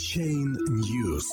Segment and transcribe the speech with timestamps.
[0.00, 1.26] Blockchain News.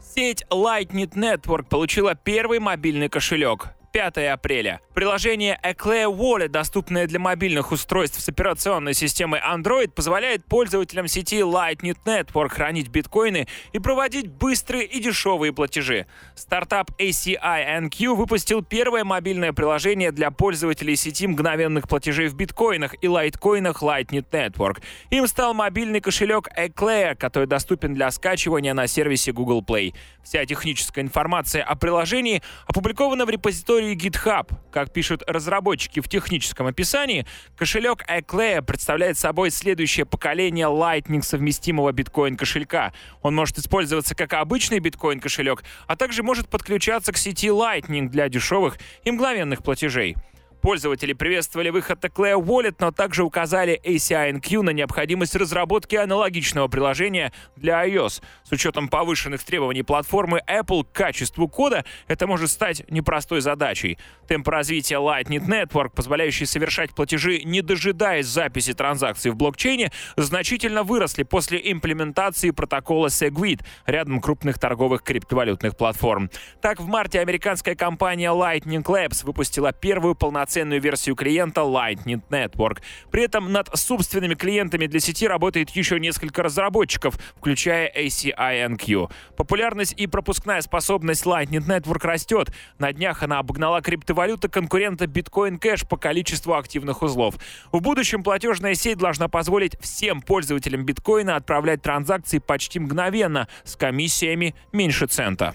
[0.00, 3.68] Сеть Lightning Network получила первый мобильный кошелек.
[3.92, 4.80] 5 апреля.
[4.94, 11.96] Приложение Eclair Wallet, доступное для мобильных устройств с операционной системой Android, позволяет пользователям сети Lightning
[12.06, 16.06] Network хранить биткоины и проводить быстрые и дешевые платежи.
[16.34, 23.82] Стартап ACI выпустил первое мобильное приложение для пользователей сети мгновенных платежей в биткоинах и лайткоинах
[23.82, 24.82] Lightning Network.
[25.10, 29.94] Им стал мобильный кошелек Eclair, который доступен для скачивания на сервисе Google Play.
[30.22, 34.48] Вся техническая информация о приложении опубликована в репозитории истории GitHub.
[34.70, 42.92] Как пишут разработчики в техническом описании, кошелек Eclair представляет собой следующее поколение Lightning совместимого биткоин-кошелька.
[43.22, 48.78] Он может использоваться как обычный биткоин-кошелек, а также может подключаться к сети Lightning для дешевых
[49.04, 50.16] и мгновенных платежей.
[50.62, 57.84] Пользователи приветствовали выход Eclair Wallet, но также указали ACINQ на необходимость разработки аналогичного приложения для
[57.84, 58.22] iOS.
[58.44, 63.98] С учетом повышенных требований платформы Apple к качеству кода, это может стать непростой задачей.
[64.28, 71.24] Темп развития Lightning Network, позволяющий совершать платежи, не дожидаясь записи транзакций в блокчейне, значительно выросли
[71.24, 76.30] после имплементации протокола Segwit рядом крупных торговых криптовалютных платформ.
[76.60, 82.82] Так, в марте американская компания Lightning Labs выпустила первую полноценную полноценную версию клиента Lightning Network.
[83.10, 89.10] При этом над собственными клиентами для сети работает еще несколько разработчиков, включая ACINQ.
[89.36, 92.52] Популярность и пропускная способность Lightning Network растет.
[92.78, 97.36] На днях она обогнала криптовалюты конкурента Bitcoin Cash по количеству активных узлов.
[97.72, 104.54] В будущем платежная сеть должна позволить всем пользователям биткоина отправлять транзакции почти мгновенно с комиссиями
[104.72, 105.54] меньше цента.